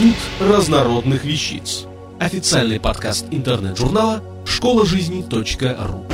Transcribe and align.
Институт 0.00 0.16
разнородных 0.40 1.24
вещиц. 1.26 1.84
Официальный 2.18 2.80
подкаст 2.80 3.26
интернет-журнала 3.30 4.22
школа 4.46 4.86
жизни 4.86 5.22
.ру. 5.30 6.06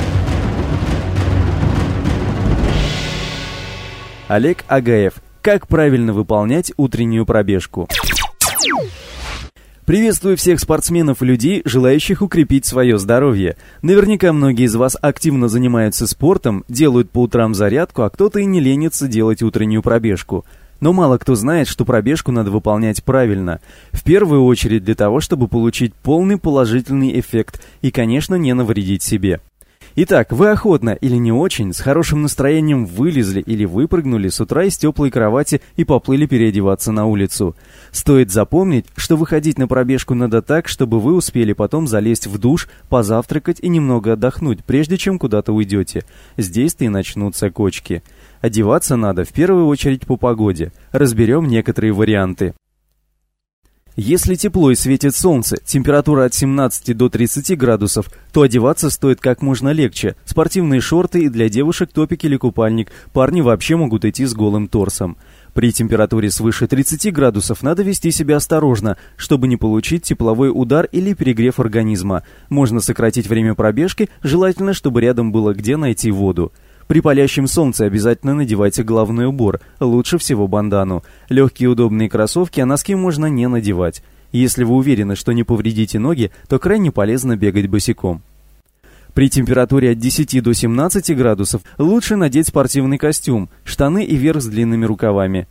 Олег 4.27 4.65
Агаев. 4.67 5.13
Как 5.41 5.69
правильно 5.69 6.11
выполнять 6.11 6.73
утреннюю 6.75 7.25
пробежку? 7.25 7.87
Приветствую 9.85 10.35
всех 10.35 10.59
спортсменов 10.59 11.21
и 11.21 11.25
людей, 11.25 11.61
желающих 11.63 12.21
укрепить 12.21 12.65
свое 12.65 12.97
здоровье. 12.97 13.55
Наверняка 13.81 14.33
многие 14.33 14.65
из 14.65 14.75
вас 14.75 14.97
активно 15.01 15.47
занимаются 15.47 16.07
спортом, 16.07 16.65
делают 16.67 17.09
по 17.09 17.21
утрам 17.21 17.55
зарядку, 17.55 18.01
а 18.01 18.09
кто-то 18.09 18.39
и 18.39 18.45
не 18.45 18.59
ленится 18.59 19.07
делать 19.07 19.41
утреннюю 19.41 19.81
пробежку. 19.81 20.43
Но 20.79 20.93
мало 20.93 21.17
кто 21.17 21.35
знает, 21.35 21.67
что 21.67 21.85
пробежку 21.85 22.31
надо 22.31 22.51
выполнять 22.51 23.03
правильно. 23.03 23.59
В 23.91 24.03
первую 24.03 24.43
очередь 24.45 24.83
для 24.83 24.95
того, 24.95 25.19
чтобы 25.19 25.47
получить 25.47 25.93
полный 25.93 26.37
положительный 26.37 27.19
эффект 27.19 27.61
и, 27.81 27.91
конечно, 27.91 28.35
не 28.35 28.53
навредить 28.53 29.03
себе. 29.03 29.41
Итак, 29.99 30.31
вы 30.31 30.51
охотно 30.51 30.91
или 30.91 31.15
не 31.15 31.31
очень, 31.31 31.73
с 31.73 31.79
хорошим 31.79 32.21
настроением 32.21 32.85
вылезли 32.85 33.41
или 33.41 33.65
выпрыгнули 33.65 34.29
с 34.29 34.39
утра 34.39 34.65
из 34.65 34.77
теплой 34.77 35.09
кровати 35.09 35.59
и 35.75 35.85
поплыли 35.85 36.27
переодеваться 36.27 36.91
на 36.91 37.07
улицу. 37.07 37.55
Стоит 37.91 38.29
запомнить, 38.29 38.85
что 38.95 39.15
выходить 39.15 39.57
на 39.57 39.67
пробежку 39.67 40.13
надо 40.13 40.43
так, 40.43 40.67
чтобы 40.67 40.99
вы 40.99 41.15
успели 41.15 41.53
потом 41.53 41.87
залезть 41.87 42.27
в 42.27 42.37
душ, 42.37 42.69
позавтракать 42.89 43.59
и 43.59 43.69
немного 43.69 44.13
отдохнуть, 44.13 44.63
прежде 44.63 44.97
чем 44.97 45.17
куда-то 45.17 45.51
уйдете. 45.51 46.05
Здесь-то 46.37 46.85
и 46.85 46.89
начнутся 46.89 47.49
кочки. 47.49 48.03
Одеваться 48.41 48.95
надо 48.95 49.23
в 49.23 49.29
первую 49.29 49.67
очередь 49.67 50.05
по 50.05 50.17
погоде. 50.17 50.71
Разберем 50.91 51.47
некоторые 51.47 51.93
варианты. 51.93 52.53
Если 53.99 54.35
тепло 54.35 54.69
и 54.69 54.75
светит 54.75 55.15
солнце, 55.15 55.57
температура 55.65 56.25
от 56.25 56.33
17 56.35 56.95
до 56.95 57.09
30 57.09 57.57
градусов, 57.57 58.11
то 58.31 58.43
одеваться 58.43 58.91
стоит 58.91 59.19
как 59.19 59.41
можно 59.41 59.69
легче. 59.69 60.15
Спортивные 60.23 60.81
шорты 60.81 61.23
и 61.23 61.29
для 61.29 61.49
девушек 61.49 61.91
топик 61.91 62.23
или 62.23 62.37
купальник. 62.37 62.91
Парни 63.11 63.41
вообще 63.41 63.75
могут 63.75 64.05
идти 64.05 64.25
с 64.25 64.35
голым 64.35 64.67
торсом. 64.67 65.17
При 65.55 65.71
температуре 65.71 66.29
свыше 66.29 66.67
30 66.67 67.11
градусов 67.11 67.63
надо 67.63 67.81
вести 67.81 68.11
себя 68.11 68.35
осторожно, 68.35 68.97
чтобы 69.15 69.47
не 69.47 69.57
получить 69.57 70.03
тепловой 70.03 70.51
удар 70.53 70.87
или 70.91 71.15
перегрев 71.15 71.59
организма. 71.59 72.21
Можно 72.49 72.81
сократить 72.81 73.25
время 73.25 73.55
пробежки, 73.55 74.11
желательно, 74.21 74.75
чтобы 74.75 75.01
рядом 75.01 75.31
было 75.31 75.55
где 75.55 75.75
найти 75.75 76.11
воду. 76.11 76.53
При 76.87 77.01
палящем 77.01 77.47
солнце 77.47 77.85
обязательно 77.85 78.33
надевайте 78.33 78.81
головной 78.81 79.25
убор, 79.25 79.59
лучше 79.79 80.17
всего 80.17 80.47
бандану. 80.47 81.03
Легкие 81.27 81.69
удобные 81.69 82.09
кроссовки, 82.09 82.61
а 82.61 82.65
носки 82.65 82.95
можно 82.95 83.25
не 83.25 83.47
надевать. 83.47 84.01
Если 84.31 84.63
вы 84.63 84.75
уверены, 84.75 85.15
что 85.15 85.33
не 85.33 85.43
повредите 85.43 85.99
ноги, 85.99 86.31
то 86.47 86.59
крайне 86.59 86.91
полезно 86.91 87.35
бегать 87.35 87.67
босиком. 87.67 88.21
При 89.13 89.29
температуре 89.29 89.91
от 89.91 89.99
10 89.99 90.43
до 90.43 90.53
17 90.53 91.17
градусов 91.17 91.61
лучше 91.77 92.15
надеть 92.15 92.47
спортивный 92.47 92.97
костюм, 92.97 93.49
штаны 93.63 94.05
и 94.05 94.15
верх 94.15 94.41
с 94.41 94.45
длинными 94.45 94.85
рукавами. 94.85 95.47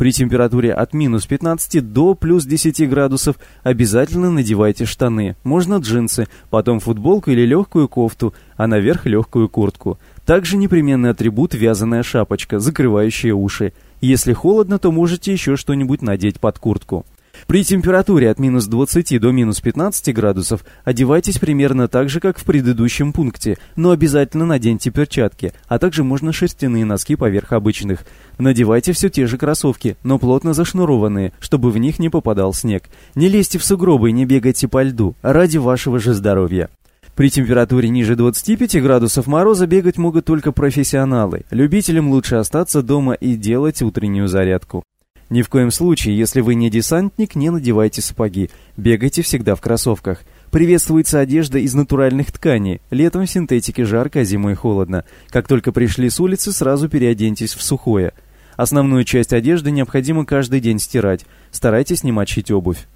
При 0.00 0.12
температуре 0.12 0.72
от 0.72 0.94
минус 0.94 1.26
15 1.26 1.92
до 1.92 2.14
плюс 2.14 2.46
10 2.46 2.88
градусов 2.88 3.36
обязательно 3.62 4.30
надевайте 4.30 4.86
штаны, 4.86 5.36
можно 5.44 5.76
джинсы, 5.76 6.26
потом 6.48 6.80
футболку 6.80 7.30
или 7.30 7.44
легкую 7.44 7.86
кофту, 7.86 8.32
а 8.56 8.66
наверх 8.66 9.04
легкую 9.04 9.50
куртку. 9.50 9.98
Также 10.24 10.56
непременный 10.56 11.10
атрибут 11.10 11.52
вязаная 11.52 12.02
шапочка, 12.02 12.60
закрывающая 12.60 13.34
уши. 13.34 13.74
Если 14.00 14.32
холодно, 14.32 14.78
то 14.78 14.90
можете 14.90 15.34
еще 15.34 15.56
что-нибудь 15.56 16.00
надеть 16.00 16.40
под 16.40 16.58
куртку. 16.58 17.04
При 17.50 17.64
температуре 17.64 18.30
от 18.30 18.38
минус 18.38 18.66
20 18.66 19.20
до 19.20 19.32
минус 19.32 19.60
15 19.60 20.14
градусов 20.14 20.64
одевайтесь 20.84 21.40
примерно 21.40 21.88
так 21.88 22.08
же, 22.08 22.20
как 22.20 22.38
в 22.38 22.44
предыдущем 22.44 23.12
пункте, 23.12 23.58
но 23.74 23.90
обязательно 23.90 24.46
наденьте 24.46 24.92
перчатки, 24.92 25.52
а 25.66 25.80
также 25.80 26.04
можно 26.04 26.32
шерстяные 26.32 26.84
носки 26.84 27.16
поверх 27.16 27.52
обычных. 27.52 28.04
Надевайте 28.38 28.92
все 28.92 29.08
те 29.08 29.26
же 29.26 29.36
кроссовки, 29.36 29.96
но 30.04 30.20
плотно 30.20 30.54
зашнурованные, 30.54 31.32
чтобы 31.40 31.72
в 31.72 31.78
них 31.78 31.98
не 31.98 32.08
попадал 32.08 32.54
снег. 32.54 32.84
Не 33.16 33.28
лезьте 33.28 33.58
в 33.58 33.64
сугробы 33.64 34.10
и 34.10 34.12
не 34.12 34.26
бегайте 34.26 34.68
по 34.68 34.84
льду, 34.84 35.16
ради 35.20 35.58
вашего 35.58 35.98
же 35.98 36.14
здоровья. 36.14 36.68
При 37.16 37.30
температуре 37.30 37.88
ниже 37.88 38.14
25 38.14 38.80
градусов 38.80 39.26
мороза 39.26 39.66
бегать 39.66 39.98
могут 39.98 40.24
только 40.24 40.52
профессионалы. 40.52 41.42
Любителям 41.50 42.10
лучше 42.10 42.36
остаться 42.36 42.80
дома 42.80 43.14
и 43.14 43.34
делать 43.34 43.82
утреннюю 43.82 44.28
зарядку. 44.28 44.84
Ни 45.30 45.42
в 45.42 45.48
коем 45.48 45.70
случае, 45.70 46.18
если 46.18 46.40
вы 46.40 46.56
не 46.56 46.70
десантник, 46.70 47.36
не 47.36 47.50
надевайте 47.50 48.02
сапоги. 48.02 48.50
Бегайте 48.76 49.22
всегда 49.22 49.54
в 49.54 49.60
кроссовках. 49.60 50.24
Приветствуется 50.50 51.20
одежда 51.20 51.58
из 51.58 51.72
натуральных 51.72 52.32
тканей. 52.32 52.80
Летом 52.90 53.24
в 53.24 53.30
синтетике 53.30 53.84
жарко, 53.84 54.20
а 54.20 54.24
зимой 54.24 54.56
холодно. 54.56 55.04
Как 55.28 55.46
только 55.46 55.70
пришли 55.70 56.10
с 56.10 56.18
улицы, 56.18 56.50
сразу 56.50 56.88
переоденьтесь 56.88 57.54
в 57.54 57.62
сухое. 57.62 58.12
Основную 58.56 59.04
часть 59.04 59.32
одежды 59.32 59.70
необходимо 59.70 60.26
каждый 60.26 60.60
день 60.60 60.80
стирать. 60.80 61.24
Старайтесь 61.52 62.02
не 62.02 62.10
мочить 62.10 62.50
обувь. 62.50 62.88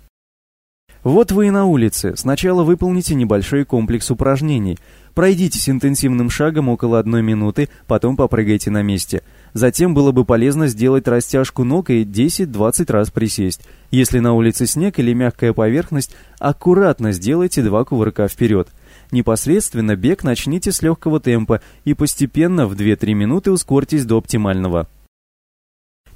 Вот 1.05 1.33
вы 1.33 1.49
и 1.49 1.51
на 1.51 1.67
улице. 1.67 2.15
Сначала 2.17 2.65
выполните 2.65 3.15
небольшой 3.15 3.67
комплекс 3.67 4.11
упражнений. 4.11 4.79
Пройдитесь 5.13 5.69
интенсивным 5.69 6.31
шагом 6.31 6.71
около 6.71 6.99
одной 6.99 7.23
минуты, 7.23 7.69
потом 7.87 8.17
попрыгайте 8.17 8.71
на 8.71 8.83
месте. 8.83 9.23
Затем 9.53 9.93
было 9.93 10.13
бы 10.13 10.25
полезно 10.25 10.67
сделать 10.67 11.07
растяжку 11.07 11.63
ног 11.63 11.91
и 11.91 12.05
10-20 12.05 12.91
раз 12.91 13.11
присесть. 13.11 13.61
Если 13.91 14.19
на 14.19 14.33
улице 14.33 14.67
снег 14.67 14.99
или 14.99 15.13
мягкая 15.13 15.53
поверхность, 15.53 16.17
аккуратно 16.39 17.13
сделайте 17.13 17.63
два 17.63 17.85
кувырка 17.85 18.27
вперед. 18.27 18.69
Непосредственно 19.13 19.97
бег 19.97 20.25
начните 20.25 20.73
с 20.73 20.81
легкого 20.81 21.21
темпа 21.21 21.61
и 21.85 21.93
постепенно 21.93 22.67
в 22.67 22.73
2-3 22.73 23.13
минуты 23.13 23.53
ускорьтесь 23.53 24.07
до 24.07 24.17
оптимального. 24.17 24.89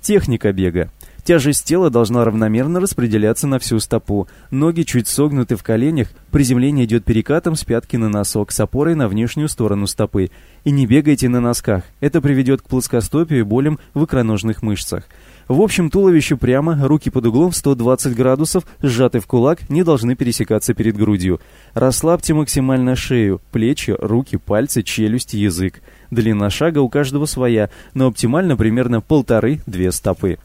Техника 0.00 0.50
бега. 0.53 0.91
Тяжесть 1.28 1.66
тела 1.66 1.90
должна 1.90 2.24
равномерно 2.24 2.80
распределяться 2.80 3.46
на 3.46 3.58
всю 3.58 3.80
стопу. 3.80 4.28
Ноги 4.50 4.80
чуть 4.80 5.08
согнуты 5.08 5.56
в 5.56 5.62
коленях, 5.62 6.08
приземление 6.30 6.86
идет 6.86 7.04
перекатом 7.04 7.54
с 7.54 7.64
пятки 7.64 7.96
на 7.96 8.08
носок 8.08 8.50
с 8.50 8.58
опорой 8.60 8.94
на 8.94 9.08
внешнюю 9.08 9.50
сторону 9.50 9.86
стопы. 9.86 10.30
И 10.64 10.70
не 10.70 10.86
бегайте 10.86 11.28
на 11.28 11.40
носках, 11.40 11.84
это 12.00 12.22
приведет 12.22 12.62
к 12.62 12.68
плоскостопию 12.68 13.40
и 13.40 13.42
болям 13.42 13.78
в 13.92 14.06
икроножных 14.06 14.62
мышцах. 14.62 15.04
В 15.48 15.60
общем, 15.60 15.90
туловище 15.90 16.38
прямо, 16.38 16.78
руки 16.88 17.10
под 17.10 17.26
углом 17.26 17.50
в 17.50 17.56
120 17.56 18.16
градусов, 18.16 18.64
сжаты 18.80 19.20
в 19.20 19.26
кулак, 19.26 19.68
не 19.68 19.82
должны 19.82 20.16
пересекаться 20.16 20.72
перед 20.72 20.96
грудью. 20.96 21.42
Расслабьте 21.74 22.32
максимально 22.32 22.96
шею, 22.96 23.42
плечи, 23.52 23.94
руки, 23.98 24.38
пальцы, 24.38 24.82
челюсть, 24.82 25.34
язык. 25.34 25.82
Длина 26.10 26.48
шага 26.48 26.78
у 26.78 26.88
каждого 26.88 27.26
своя, 27.26 27.68
но 27.92 28.06
оптимально 28.06 28.56
примерно 28.56 29.02
полторы-две 29.02 29.92
стопы. 29.92 30.38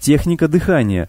Техника 0.00 0.46
дыхания. 0.46 1.08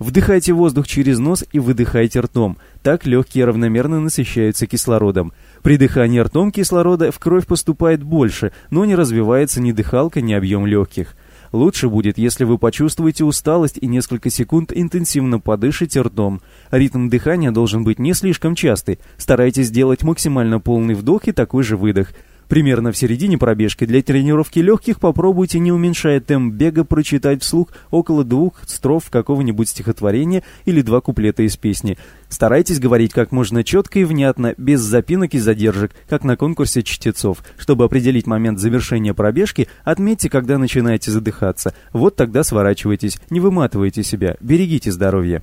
Вдыхайте 0.00 0.52
воздух 0.52 0.88
через 0.88 1.20
нос 1.20 1.44
и 1.52 1.60
выдыхайте 1.60 2.20
ртом. 2.20 2.58
Так 2.82 3.06
легкие 3.06 3.44
равномерно 3.44 4.00
насыщаются 4.00 4.66
кислородом. 4.66 5.32
При 5.62 5.76
дыхании 5.76 6.18
ртом 6.18 6.50
кислорода 6.50 7.12
в 7.12 7.18
кровь 7.20 7.46
поступает 7.46 8.02
больше, 8.02 8.52
но 8.70 8.84
не 8.84 8.96
развивается 8.96 9.60
ни 9.60 9.70
дыхалка, 9.70 10.20
ни 10.20 10.32
объем 10.32 10.66
легких. 10.66 11.14
Лучше 11.52 11.88
будет, 11.88 12.18
если 12.18 12.42
вы 12.42 12.58
почувствуете 12.58 13.22
усталость 13.22 13.78
и 13.80 13.86
несколько 13.86 14.28
секунд 14.30 14.72
интенсивно 14.74 15.38
подышите 15.38 16.00
ртом. 16.00 16.40
Ритм 16.72 17.08
дыхания 17.08 17.52
должен 17.52 17.84
быть 17.84 18.00
не 18.00 18.14
слишком 18.14 18.56
частый. 18.56 18.98
Старайтесь 19.16 19.68
сделать 19.68 20.02
максимально 20.02 20.58
полный 20.58 20.94
вдох 20.94 21.28
и 21.28 21.32
такой 21.32 21.62
же 21.62 21.76
выдох. 21.76 22.12
Примерно 22.48 22.92
в 22.92 22.96
середине 22.96 23.38
пробежки 23.38 23.86
для 23.86 24.02
тренировки 24.02 24.58
легких 24.58 25.00
попробуйте, 25.00 25.58
не 25.58 25.72
уменьшая 25.72 26.20
темп 26.20 26.54
бега, 26.54 26.84
прочитать 26.84 27.42
вслух 27.42 27.68
около 27.90 28.24
двух 28.24 28.60
строф 28.66 29.10
какого-нибудь 29.10 29.68
стихотворения 29.68 30.42
или 30.64 30.82
два 30.82 31.00
куплета 31.00 31.42
из 31.42 31.56
песни. 31.56 31.96
Старайтесь 32.28 32.80
говорить 32.80 33.12
как 33.12 33.32
можно 33.32 33.64
четко 33.64 34.00
и 34.00 34.04
внятно, 34.04 34.54
без 34.58 34.80
запинок 34.80 35.34
и 35.34 35.38
задержек, 35.38 35.92
как 36.08 36.24
на 36.24 36.36
конкурсе 36.36 36.82
чтецов. 36.82 37.38
Чтобы 37.56 37.84
определить 37.84 38.26
момент 38.26 38.58
завершения 38.58 39.14
пробежки, 39.14 39.68
отметьте, 39.84 40.28
когда 40.28 40.58
начинаете 40.58 41.10
задыхаться. 41.10 41.74
Вот 41.92 42.16
тогда 42.16 42.42
сворачивайтесь, 42.42 43.18
не 43.30 43.40
выматывайте 43.40 44.02
себя, 44.02 44.36
берегите 44.40 44.90
здоровье. 44.90 45.42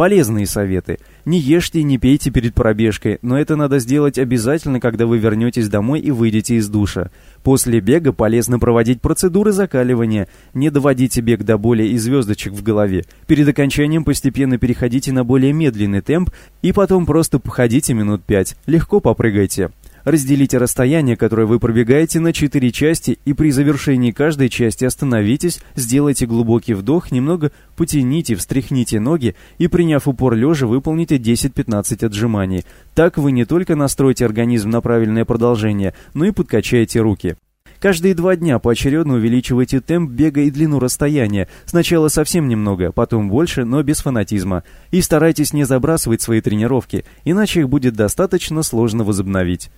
Полезные 0.00 0.46
советы. 0.46 0.98
Не 1.26 1.38
ешьте 1.38 1.80
и 1.80 1.82
не 1.82 1.98
пейте 1.98 2.30
перед 2.30 2.54
пробежкой, 2.54 3.18
но 3.20 3.38
это 3.38 3.54
надо 3.54 3.78
сделать 3.80 4.18
обязательно, 4.18 4.80
когда 4.80 5.04
вы 5.04 5.18
вернетесь 5.18 5.68
домой 5.68 6.00
и 6.00 6.10
выйдете 6.10 6.54
из 6.54 6.70
душа. 6.70 7.10
После 7.42 7.80
бега 7.80 8.14
полезно 8.14 8.58
проводить 8.58 9.02
процедуры 9.02 9.52
закаливания. 9.52 10.26
Не 10.54 10.70
доводите 10.70 11.20
бег 11.20 11.42
до 11.42 11.58
боли 11.58 11.82
и 11.82 11.98
звездочек 11.98 12.54
в 12.54 12.62
голове. 12.62 13.04
Перед 13.26 13.46
окончанием 13.46 14.04
постепенно 14.04 14.56
переходите 14.56 15.12
на 15.12 15.22
более 15.22 15.52
медленный 15.52 16.00
темп 16.00 16.30
и 16.62 16.72
потом 16.72 17.04
просто 17.04 17.38
походите 17.38 17.92
минут 17.92 18.24
пять. 18.24 18.56
Легко 18.64 19.00
попрыгайте. 19.00 19.70
Разделите 20.04 20.58
расстояние, 20.58 21.16
которое 21.16 21.46
вы 21.46 21.58
пробегаете, 21.58 22.20
на 22.20 22.32
четыре 22.32 22.72
части, 22.72 23.18
и 23.24 23.32
при 23.32 23.50
завершении 23.50 24.10
каждой 24.10 24.48
части 24.48 24.84
остановитесь, 24.84 25.60
сделайте 25.76 26.26
глубокий 26.26 26.74
вдох, 26.74 27.12
немного 27.12 27.52
потяните, 27.76 28.34
встряхните 28.34 29.00
ноги 29.00 29.34
и, 29.58 29.68
приняв 29.68 30.08
упор 30.08 30.34
лежа, 30.34 30.66
выполните 30.66 31.16
10-15 31.16 32.06
отжиманий. 32.06 32.64
Так 32.94 33.18
вы 33.18 33.32
не 33.32 33.44
только 33.44 33.76
настроите 33.76 34.24
организм 34.24 34.70
на 34.70 34.80
правильное 34.80 35.24
продолжение, 35.24 35.94
но 36.14 36.24
и 36.24 36.30
подкачаете 36.30 37.00
руки. 37.00 37.36
Каждые 37.80 38.14
два 38.14 38.36
дня 38.36 38.58
поочередно 38.58 39.14
увеличивайте 39.14 39.80
темп 39.80 40.10
бега 40.10 40.42
и 40.42 40.50
длину 40.50 40.78
расстояния. 40.78 41.48
Сначала 41.64 42.08
совсем 42.08 42.46
немного, 42.46 42.92
потом 42.92 43.30
больше, 43.30 43.64
но 43.64 43.82
без 43.82 44.00
фанатизма. 44.00 44.64
И 44.90 45.00
старайтесь 45.00 45.54
не 45.54 45.64
забрасывать 45.64 46.20
свои 46.20 46.42
тренировки, 46.42 47.06
иначе 47.24 47.60
их 47.60 47.70
будет 47.70 47.94
достаточно 47.94 48.62
сложно 48.62 49.02
возобновить. 49.02 49.70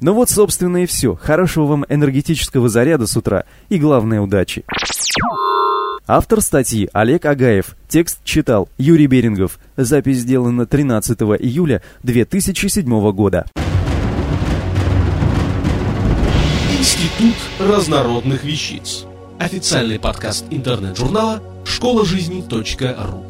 Ну 0.00 0.12
вот, 0.12 0.28
собственно, 0.28 0.82
и 0.82 0.86
все. 0.86 1.14
Хорошего 1.14 1.66
вам 1.66 1.86
энергетического 1.88 2.68
заряда 2.68 3.06
с 3.06 3.16
утра 3.16 3.44
и, 3.68 3.78
главное, 3.78 4.20
удачи. 4.20 4.64
Автор 6.06 6.40
статьи 6.40 6.88
Олег 6.92 7.24
Агаев. 7.24 7.76
Текст 7.88 8.20
читал 8.22 8.68
Юрий 8.78 9.06
Берингов. 9.06 9.58
Запись 9.76 10.18
сделана 10.18 10.66
13 10.66 11.18
июля 11.40 11.82
2007 12.02 13.12
года. 13.12 13.46
Институт 16.78 17.34
разнородных 17.58 18.44
вещиц. 18.44 19.04
Официальный 19.38 19.98
подкаст 19.98 20.44
интернет-журнала 20.50 21.42
школа 21.64 22.04
жизни.ру. 22.04 23.26